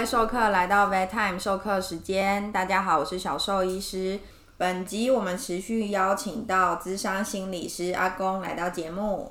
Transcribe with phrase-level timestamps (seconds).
[0.00, 4.18] 位授课来到 Vet Time 授课时间，大家好，我是小兽医师。
[4.56, 9.30] 本集我们持续邀请到资商心理师阿公来到节目。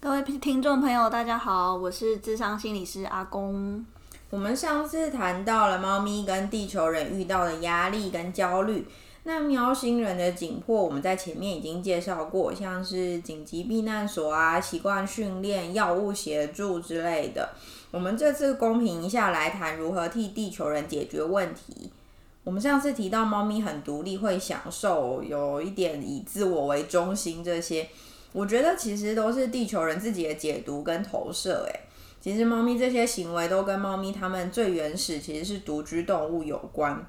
[0.00, 3.86] 各位听众朋友，大家好，我是智商心理师阿公。
[4.30, 8.88] 我们上次谈到了猫咪跟地球人遇到的压力跟焦虑。
[9.26, 17.48] 那喵星人的紧迫，我们在前面已经介绍过，像是紧急避难所啊、习惯训练、药物协助之类的。
[17.90, 21.90] 我们这次公平一下来谈如何替地球人解决问题。
[22.44, 27.88] 我们上次提到猫咪很独立，会享受，有一点以自我为中心，这些
[28.32, 31.64] 我觉得其实都是地球人自己的解读跟投射。
[31.72, 31.80] 诶，
[32.20, 37.06] 其实猫咪这些行为都跟猫咪它们最原始其实是独居动物有关。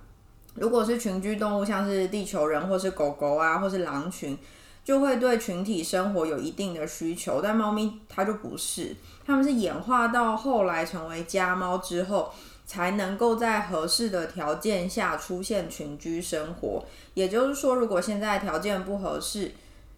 [0.55, 4.37] 如果是群居动物，像是地球人或是狗狗啊，或是狼群，
[4.83, 7.41] 就会对群体生活有一定的需求。
[7.41, 12.31] 但猫咪它就不是，它们是演化到后来成为家猫之后，
[12.65, 16.83] 才能够在合适的条件下出现群居生活。
[17.13, 19.51] 也就是说，如果现在条件不合适，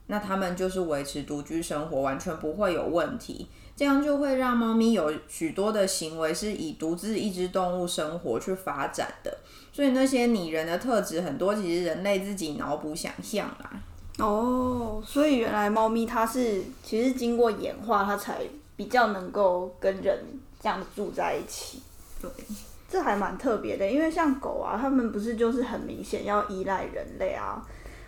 [0.07, 3.47] 那它们就是维持独居生活，完全不会有问题。
[3.77, 9.37] 这样就会让猫咪有许多的行为是以独自一只动物生活去发展的。
[9.71, 13.71] 所以那些拟人的特质很多，其实人类自己脑补想象啦。
[14.17, 18.41] 哦，所以原来猫咪它是其实经过演化，它才
[18.75, 20.17] 比较能够跟人
[20.59, 21.79] 这样住在一起。
[22.19, 22.31] 对，
[22.89, 27.63] 这还蛮特别的，因为像狗啊，它们不是就是很明显要依赖人类啊，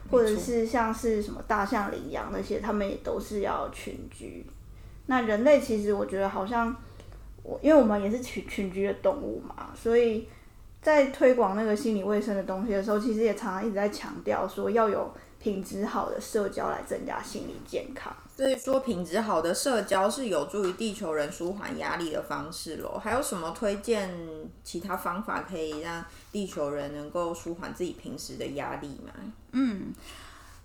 [0.09, 4.43] 或者是像是什么大象、羚羊那些，它们也都是要群居。
[5.09, 6.73] 那人类其实我觉得好像
[7.43, 10.27] 我，因为我们也是群群居的动物嘛，所以。
[10.81, 18.15] 在推广那个心理卫生的东西的时候，其实也常常一直在强调说要有品质好的社交来增加心理健康。
[18.33, 22.97] 所以说，品质好的社交是有助于地球人舒缓压力的方式咯。
[22.97, 24.09] 还有什么推荐
[24.63, 26.01] 其他方法可以让
[26.31, 29.11] 地球人能够舒缓自己平时的压力吗？
[29.51, 29.93] 嗯，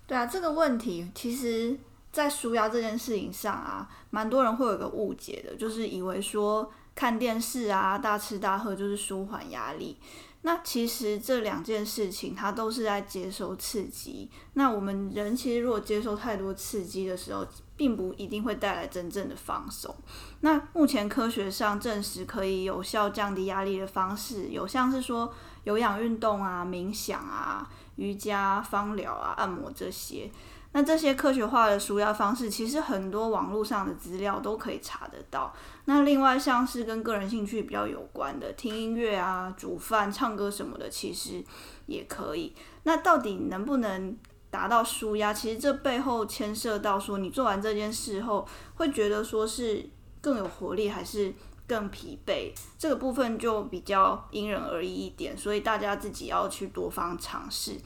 [0.07, 1.77] 对啊，这个问题其实，
[2.15, 6.71] 在舒压这件事情上啊，蛮多人会有个误解的，就是以为说。
[6.95, 9.97] 看电视啊，大吃大喝就是舒缓压力。
[10.43, 14.31] 那其实这两件事情，它都是在接收刺激。
[14.53, 19.93] 那我们人其实如果接受太多刺激的时候，并不一定会带来真正的放松。
[20.39, 25.33] 那目前科学上证实可以有效降低压力的方式，有像是说
[25.65, 30.31] 有氧运动啊、冥想啊、瑜伽、芳疗啊、按摩这些。
[30.75, 35.53] 那这些科学化的舒压方式，其实很多网络上的资料都可以查得到。
[35.85, 41.41] 那另外像是跟个人兴趣比较有关的，听音乐啊、煮饭、唱歌什么的，其实
[41.85, 42.53] 也可以。
[42.83, 44.17] 那到底能不能
[44.49, 45.33] 达到舒压？
[45.33, 51.33] 其实这背后牵涉到说，你做完这件事后，会觉得说是更有活力，还是
[51.65, 52.51] 更疲惫？
[52.77, 57.77] 这个部分就比较因人而异一点，所以大家自己要去多方尝试。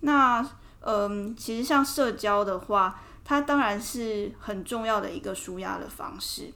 [0.00, 0.42] 那
[0.86, 6.52] 嗯，其实像社交的话，它当然是很重要的一个舒压的方式。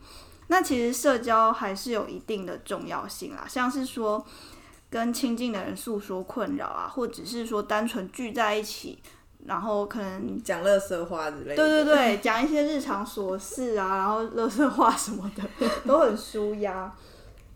[0.48, 4.24] 那其实社交还是有一定的重要性啦，像是说
[4.90, 8.98] 跟亲近的人诉说困扰啊，或者是说单纯聚在一起，
[9.44, 11.56] 然后可能讲乐色话之类的。
[11.56, 16.90] 对对对，讲一些日常琐事啊，然后乐色话什么的， 都很舒压。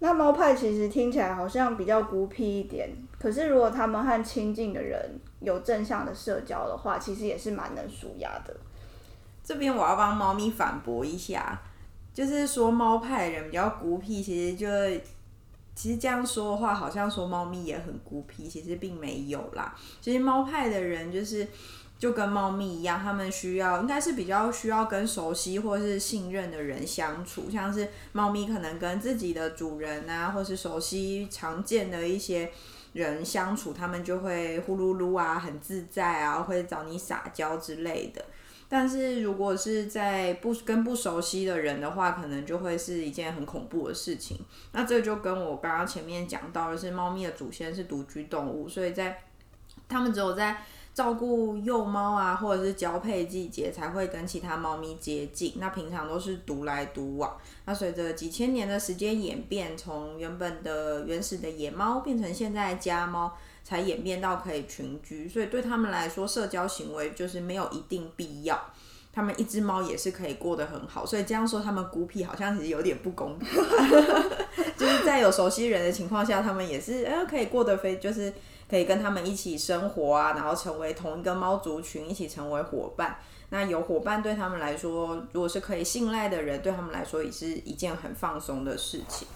[0.02, 2.90] 那猫派其实听起来好像比较孤僻一点，
[3.20, 5.00] 可是如果他们和亲近的人
[5.38, 8.52] 有正向的社交的话，其实也是蛮能舒压的。
[9.44, 11.62] 这边我要帮猫咪反驳一下。
[12.12, 14.66] 就是说，猫派的人比较孤僻，其实就
[15.74, 19.74] 其实这样说的话，好像说猫咪也很孤僻，其实并没有啦。
[20.00, 21.46] 其实猫派的人就是
[22.02, 32.50] 就跟猫咪一样，他们需要应该是比较需要跟熟悉或是信任的人相处，像是猫咪可能跟自己的主人啊，或是熟悉常见的一些
[32.92, 38.24] 人相处，他们就会呼噜噜啊，很自在啊，会找你撒娇之类的。
[38.68, 44.36] 但是如果是在不跟不熟悉的人的话，可能就会是一件很恐怖的事情。
[44.72, 49.22] 那这就跟我刚刚前面讲到的是，猫咪的祖先是独居动物，所以在
[49.88, 55.54] 它们只有在照顾幼猫啊，或者是交配季节才会跟其他猫咪接近。
[55.56, 57.36] 那平常都是独来独往。
[57.64, 63.32] 那随着几千年的时间演变，从原本的原始的野猫变成现在家猫。
[63.64, 68.60] 才演变到可以群居，所以对他们来说，社交行为就是没有一定必要。
[69.12, 73.48] 他们一只猫也是可以过得很好，所以这样说他们孤僻好像其实有点不公平。
[74.76, 78.32] 就是在有熟悉人的情况下，他们也是呃可以过得非就是
[78.68, 83.18] 可以跟他们一起生活啊，然后成为同一个猫族群，一起成为伙伴。
[83.50, 89.28] 那有伙伴对他们来说，如果是可以信赖的人，对他们来说也是一件很放松的事情。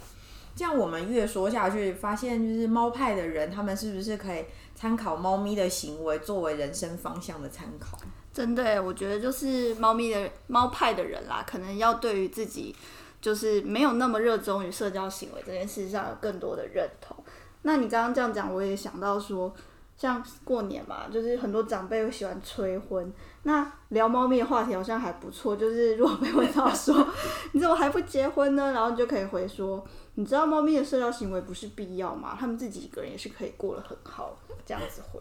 [0.54, 4.42] 这样我们越说下去，发现就是猫派的人，他们是不是可以
[4.76, 7.98] 参考猫咪的行为作为人生方向的参考？
[8.32, 12.76] 真的，我觉得就是猫咪的猫派的人啦，可能要对于自己
[13.20, 17.16] 就是没有那么热衷于社交行为这件事上有更多的认同。
[17.62, 19.52] 那你刚刚这样讲，我也想到说，
[19.96, 23.12] 像过年嘛，就是很多长辈会喜欢催婚。
[23.44, 27.06] 那聊猫咪的话题好像还不错，就是 如果被问到说
[27.52, 29.84] 你怎么还不结婚呢，然后你就可以回说，
[30.14, 32.36] 你知道猫咪的社交行为不是必要吗？
[32.38, 35.20] 他们自己一个人也是可以过得很好，这样子回。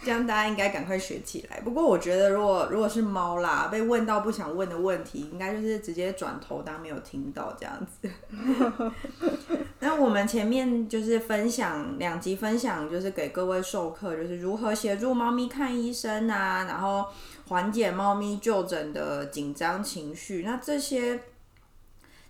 [0.00, 1.60] 这样大家应该赶快学起来。
[1.60, 8.08] 不过我觉得，如果如果是猫啦，被问到不想问的问题，应该就是直接转头当没有听到这样子。
[9.80, 17.04] 那我们前面就是分享两集分享，就是给各位授课，就是如何协助猫咪看医生啊，然后
[17.48, 20.42] 缓解猫咪就诊的紧张情绪。
[20.44, 21.20] 那这些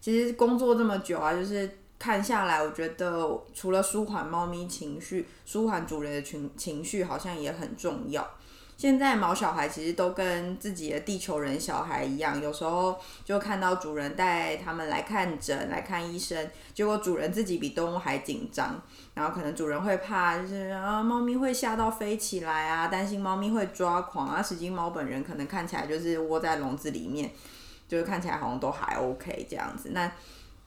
[0.01, 8.25] 其实工作这么久啊，就是看下来，我觉得除了舒缓猫咪情绪，舒缓主人的情情绪，好像也很重要。
[8.77, 18.81] 现在毛小孩其实都跟自己的地球人小孩一样，有时候就看到主人带他们来看诊、来看医生，结果主人自己比动物还紧张，
[19.15, 24.41] 然后可能主人会怕，就是啊，猫咪会吓到飞起来啊，担心猫咪会抓狂啊。
[24.41, 27.33] 实际猫本人可能看起来就是窝在笼子里面，
[27.89, 29.89] 就是看起来好像都还 OK 这样子。
[29.93, 30.09] 那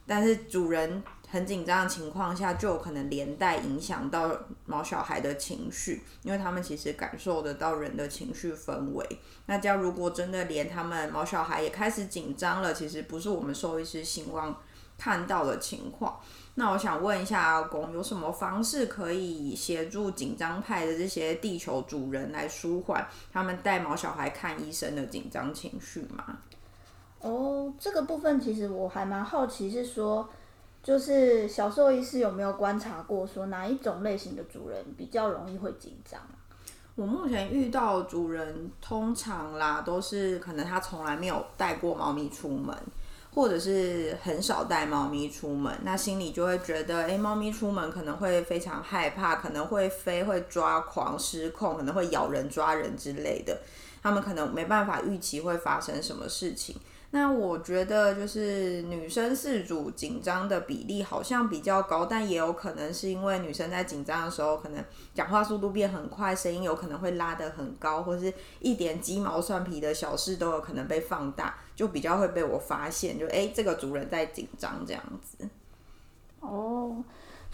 [0.06, 1.02] 但是主人。
[1.32, 4.30] 很紧张的情况下，就有可能连带影响到
[4.66, 9.18] 毛小孩的情绪，因为他们其实感受得到人的情绪氛围。
[9.46, 14.54] 那这样如果真的连他们毛小孩也开始紧张了，其实不是我们兽医师希望
[14.98, 16.20] 看到的情况。
[16.56, 26.40] 那我想问一下阿公，有什么方式可以协助紧张派的这些地球主人来舒缓他们带毛小孩看医生的紧张情绪吗？
[27.20, 30.28] 哦，这个部分其实我还蛮好奇，是说。
[30.82, 36.20] 就是小兽医师有没有观察过，说哪一种类型的主人比较容易会紧张
[36.94, 42.76] 我目前遇到主人，通常啦都是可能他从来没有带过猫咪出门，
[43.34, 53.58] 或者是很少带猫咪出门，那心里就会觉得，哎，猫咪出门可能会非常害怕，可能会飞、会抓狂、失控，可能会咬人、抓人之类的，
[54.02, 56.76] 他们可能没办法预期会发生什么事情。
[57.14, 64.82] 那我觉得就是女生饲主紧张的比例好像比较高，但也有可能是因为女生在紧张的时候，可能
[65.12, 75.46] 讲话速度变很快，声音有可能会拉得很高，或是一点鸡毛蒜皮的小事都有可能被放大，就比较会被我发现，就哎，这个主人在紧张这样子。
[76.40, 77.04] 哦。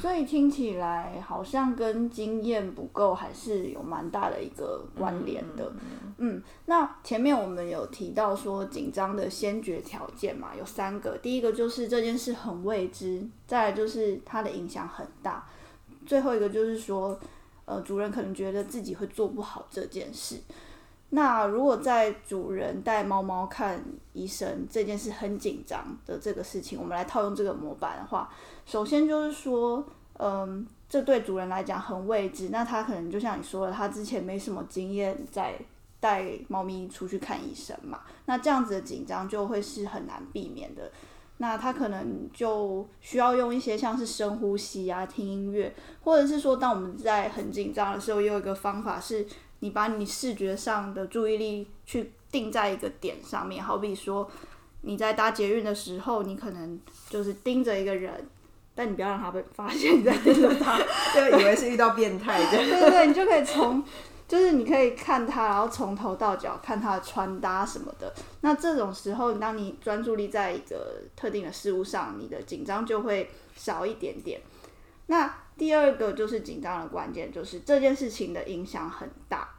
[0.01, 5.73] 所以听起来好像跟经验不够还是有蛮大的一个关联的。
[6.19, 11.19] 嗯，那前面我们有提到说紧张的先决条件嘛，有三个。
[11.19, 15.45] 第一个就是这件事很未知，再来就是它的影响很大，
[16.07, 17.19] 最后一个就是说，
[17.65, 20.37] 呃，主人可能觉得自己会做不好这件事。
[21.11, 23.83] 那如果在主人带猫猫看
[24.13, 28.29] 医生这件事很紧张的这个事情，我们来套用这个模板的话，
[28.67, 29.83] 首先就是说，
[30.19, 35.59] 嗯，这对主人来讲很未知，那他可能就像你说的，他之前没什么经验在
[35.99, 40.93] 带猫咪出去看医生嘛，那这样子的紧张就会是很难避免的。
[41.39, 49.27] 那他可能就需要用一些像是深呼吸啊、听音乐，或者是说，当我们在很紧张的时候，有一个方法是。
[49.61, 54.31] 你把你视觉上的注意力去定在一个点上面，好比说
[54.83, 58.29] 你在搭捷运的时候，你可能就是盯着一个人，
[58.75, 60.79] 但你不要让他被发现 你在盯着他，
[61.15, 62.51] 就以为是遇到变态的。
[62.51, 63.83] 对对对，你就可以从，
[64.29, 68.15] 就是你可以看他，然后从头到脚看他的穿搭什么的。
[68.43, 74.41] 那这种时候，当你专注力在一个特定的事物上，你的紧张就会少一点点。
[75.07, 79.51] 那第二个就是紧张的关键，就是这件事情的影响很大。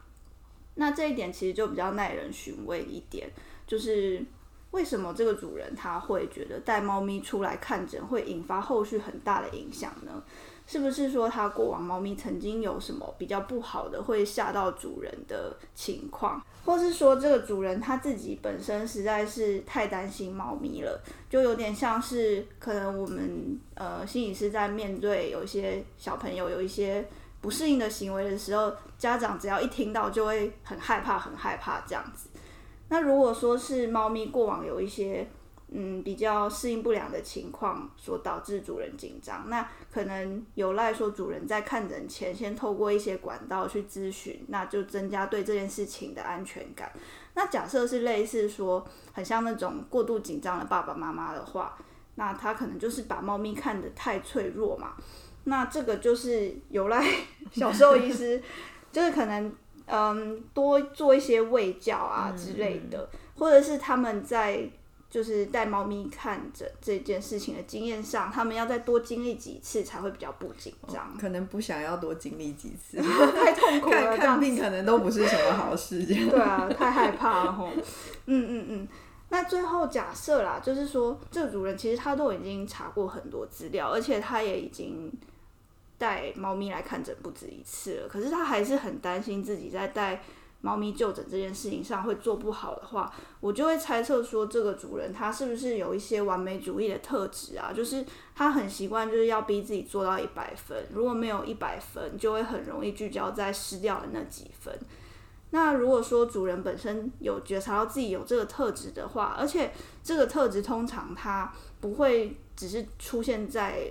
[0.76, 3.30] 那这一点其实就比较耐人寻味一点，
[3.68, 4.26] 就是
[4.72, 10.24] 为什么这个主人他会觉得带猫咪出来看诊会引发后续很大的影响呢？
[10.72, 27.04] 是不是说他过往猫咪曾经有什么比较不好的会吓到主人的情况，或是说这个主人他自己本身实在是太担心猫咪了，就有点像是可能我们呃心理师在面对有一些小朋友有一些
[27.42, 32.30] 不适应的行为的时候，家长只要一听到就会很害怕很害怕这样子。
[32.90, 35.28] 那如果说是猫咪过往有一些。
[35.72, 46.92] 嗯，比较适应不良的情况所导致主人紧张，那可能有赖说主人在看诊前先透过一些管道去咨询，那就增加对这件事情的安全感。
[47.36, 51.78] 那假设是类似说很像那种过度紧张的爸爸妈妈的话，
[52.16, 54.96] 那他可能就是把猫咪看得太脆弱嘛。
[55.44, 57.06] 那这个就是有赖
[57.52, 58.42] 小兽医师，
[58.92, 59.54] 就是可能
[59.86, 64.70] 嗯多做一些喂教啊之类的，或者是他们在
[65.10, 71.18] 就是带猫咪看诊这件事情的经验上，他们要再多经历几次才会比较不紧张。
[71.20, 72.98] 可能不想要多经历几次，
[73.34, 76.06] 太痛苦了，看看病可能都不是什么好事。
[76.06, 77.72] 这样 对啊，太害怕了吼。
[77.76, 77.82] 嗯
[78.28, 78.88] 嗯嗯。
[79.32, 85.12] 那最后假设啦，就是说这个主人其实他都已经查过很多资料，而且他也已经
[85.98, 90.22] 带猫咪来看诊不止一次了，可是他还是很担心自己在带
[90.62, 97.72] 猫咪就诊这件事情上会做不好的话，我就会猜测说这个主人他是不是有一些完美主义的特质啊？
[97.74, 104.78] 就是他很习惯就是要逼自己做到一百分，如果没有一百分，就会很容易聚焦在失掉的那几分。
[105.52, 109.72] 那如果说主人本身有觉察到自己有这个特质的话，而且
[110.04, 113.90] 这个特质通常它不会只是出现在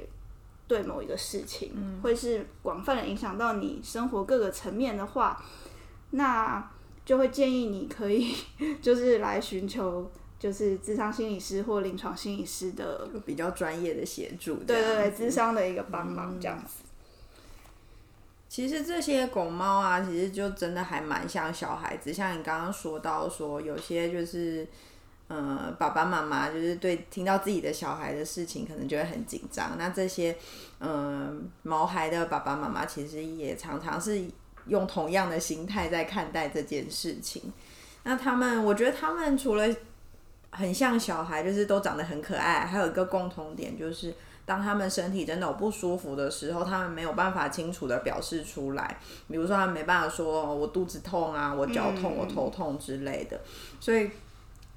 [0.68, 1.72] 对某一个事情，
[2.02, 5.42] 会是广泛的影响到你生活各个层面的话，
[6.11, 6.71] 那
[7.05, 8.35] 就会建议你可以
[8.83, 14.57] 就是来寻求就是智商心理师或临床心理师的比较专业的协助。
[14.57, 16.85] 对对对，智智商的一个帮忙这样子。
[18.49, 24.67] 其实这些狗猫啊，其实就真的还蛮像小孩子，像你刚刚说到说，有些就是，
[25.29, 29.77] 呃，爸爸妈妈就是对听到自己的小孩的事情，可能就会很紧张。
[29.77, 30.35] 那这些，
[30.81, 34.19] 嗯、毛孩的爸爸妈妈其实也常常是
[34.68, 37.52] 用同样的心态在看待这件事情。
[38.04, 39.66] 那他们，我觉得他们除了
[40.50, 44.14] 很像小孩，就是都长得很可爱，还有一个共同点就是。
[44.48, 48.96] 当他们身体真的有不舒服的时候，他们没有办法清楚的表示出来。
[49.28, 53.38] 比如说，他们没办法说“我肚子痛啊，我脚痛，我头痛”之类的。
[53.78, 54.10] 所以，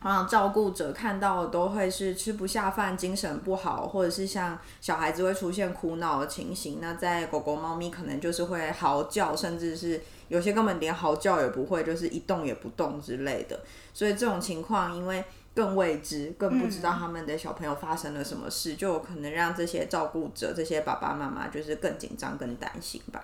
[0.01, 6.79] 啊，照顾者看到的都会是吃不下饭、精神不好，或者是像小孩子会出现哭闹的情形。
[6.81, 13.59] 那在狗狗、猫咪可能就是会嚎叫，甚至是有些根本连嚎叫也不会，就是一动也不动之类的。
[13.93, 23.23] 所以这种情况，因为更未知，更不知道他们的小朋友发生了什么事，就有可能让这些照顾者、这些爸爸妈妈就是更紧张、更担心吧。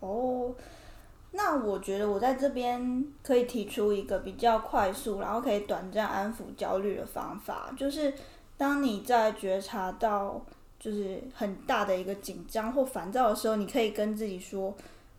[0.00, 0.52] 哦，
[1.32, 8.12] 那我觉得我在这边可以提出一个比较快速，然后可以短暂安抚焦虑的方法，就是
[8.56, 10.44] 当你在觉察到
[10.78, 14.74] 就是很大的一个紧张或烦躁的时候，你可以跟自己说：“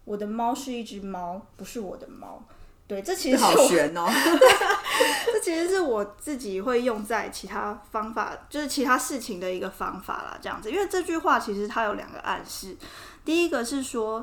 [0.06, 2.44] 我的猫是一只猫，不是我的猫。”
[2.88, 4.06] 对，这其实是好悬哦。
[5.32, 10.70] 这其实是我自己会用在其他方法，就是其他事情的一个方法啦，这样子。
[10.70, 12.76] 因为这句话其实它有两个暗示，
[13.24, 14.22] 第一个是说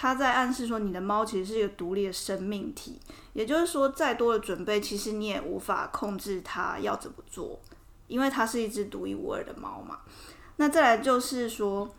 [0.00, 3.00] 它在暗示说你的猫其实是一个独立的生命体，
[3.32, 7.58] 也就是说再多的准备，其实你也无法控制它要怎么做，
[8.06, 9.98] 因为它是一只独一无二的猫嘛。
[10.54, 11.92] 那再来就是说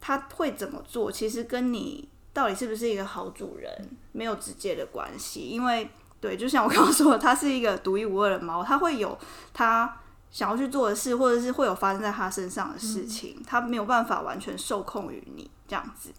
[0.00, 9.18] 它会怎么做，其实跟你到底是不是一个好主人没有直接的关系，因为对，就像我刚刚说的，它是一个独一无二的猫，它会有
[9.52, 16.12] 它想要去做的事，或者是会有发生在他身上的事情，它没有办法完全受控于你这样子。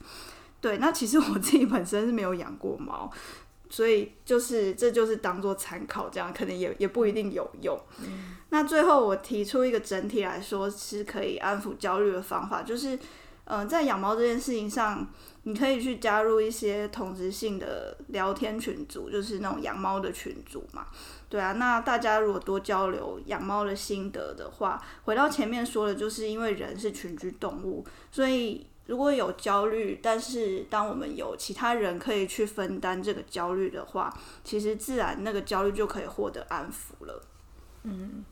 [0.61, 3.09] 对，那其实我自己本身是没有养过猫，
[3.69, 7.79] 所以就是这就是当做参考，这样可能也也不一定有用。
[8.49, 12.95] 那最后我提出一个整体来说是可以安抚焦虑的方法，就是
[13.45, 15.07] 嗯、呃在养猫这件事情上，
[15.43, 20.87] 你可以去加入一些同质性的聊天群组，就是那种养猫的群组嘛。
[21.29, 34.11] 对啊，那大家如果多交流养猫的心得的话，回到前面说的，就是因为人是群居动物，所以如果有焦虑，但是当我们有其他人可以去分担这个焦虑的话，
[34.43, 37.21] 其实自然那个焦虑就可以获得安抚了。
[37.83, 38.25] 嗯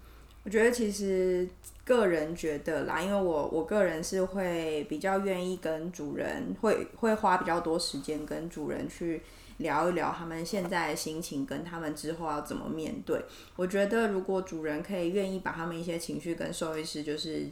[0.44, 1.48] 我觉得其实
[1.86, 9.22] 个人觉得啦，因为我我个人是会比较愿意跟主人会会花比较多时间跟主人去
[9.58, 13.22] 聊一聊他们现在的心情，跟他们之后要怎么面对。
[13.58, 17.48] 我觉得如果主人可以愿意把他们一些情绪跟兽医师就是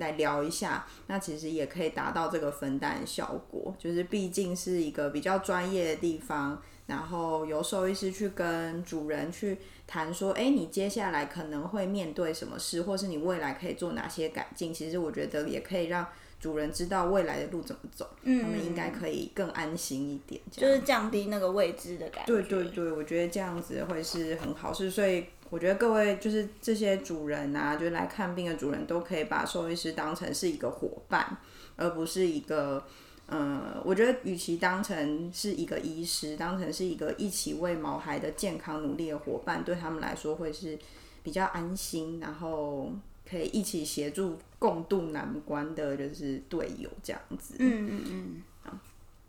[0.00, 3.72] 来聊一下，那其实也可以达到这个分担效果。
[3.78, 14.74] 就是毕竟是一个比较专业的地方，然后由兽医师去跟主人去谈说，哎，你接下来可能会面对什么事，或是你未来可以做哪些改进。
[14.74, 16.06] 其实我觉得也可以让
[16.40, 20.40] 主人知道未来的路怎么走，嗯他们应该可以更安心一点。
[20.50, 22.32] 就是降低那个未知的感觉。
[22.32, 31.36] 对对对，我觉得这样子会是很好是，所以我觉得各位就是这些主人啊，就是来看病的主人都可以把兽医师当成是一个伙伴，
[31.76, 32.82] 而不是一个。
[33.26, 40.76] 呃，我觉得与其当成是一个医师，当成是一个一起为毛孩的健康努力的伙伴，对他们来说会是
[41.22, 42.90] 比较安心，然后
[43.24, 47.54] 可以一起协助共度难关的，就是队友这样子。
[47.60, 48.42] 嗯嗯嗯。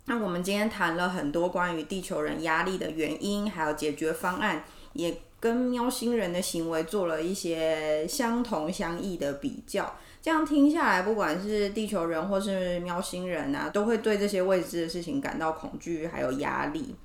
[0.05, 9.96] 那我们今天谈了很多关于地球人压力的原因，还有解决方案，也跟喵星人的行为做了一些相同相异的比较。
[10.22, 16.96] 这样听下来，不管是地球人或是喵星人啊，都会对这些未知的事情感到恐惧还有压力。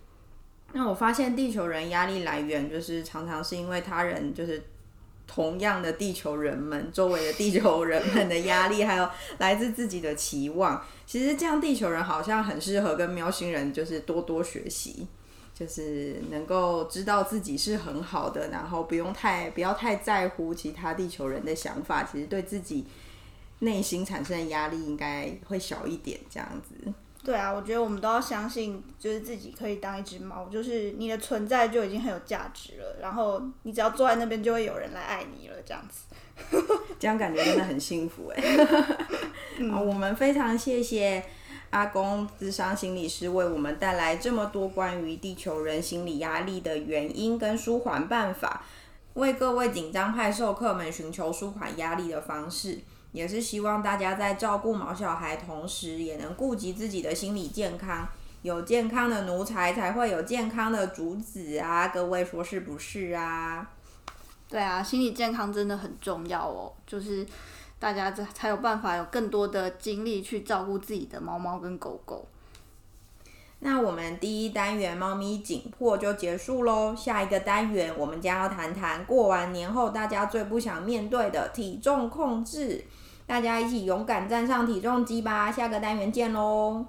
[0.72, 4.62] 那我发现地球人压力来源就是常常是因为他人就是
[5.26, 10.82] 同样的地球人们周围的地球人们的压力，还有来自自己的期望。
[11.04, 15.06] 其实这样地球人好像很适合跟喵星人就是多多学习，
[15.54, 22.04] 就是能够知道自己是很好的，然后不用太不要太在乎其他地球人的想法。
[22.04, 22.86] 其实对自己
[23.60, 26.92] 内心产生的压力应该会小一点，这样子。
[27.26, 32.98] 对啊，我觉得我们都要相信，就是自己可以当一只猫，就是你的存在就已经很有价值了。
[33.00, 36.04] 然后你只要坐在那边，就会有人来爱你了，这样子。
[37.00, 38.40] 这样感觉真的很幸福哎。
[39.72, 41.20] 好，我们非常谢谢
[41.70, 48.64] 阿公智商心理师为我们带来这么多关于地球人心理压力的原因跟舒缓办法，
[49.14, 52.78] 为各位紧张派授课们寻求舒缓压力的方式。
[53.16, 58.06] 也是希望大家在照顾毛小孩同时，也能顾及自己的心理健康。
[58.42, 61.88] 有健康的奴才，才会有健康的主子啊！
[61.88, 63.66] 各位说是不是啊？
[64.50, 66.70] 对啊，心理健康真的很重要哦。
[66.86, 67.26] 就是
[67.78, 72.28] 大家这才有办法有更多的精力去照顾自己的猫猫跟狗狗。
[73.60, 76.94] 那我们第一单元猫咪紧迫就结束喽。
[76.94, 82.84] 下一个单元，我们将要谈谈过完年后大家最不想面对的体重控制。
[83.26, 85.50] 大家一起勇敢站上体重机吧！
[85.50, 86.86] 下个单元见喽。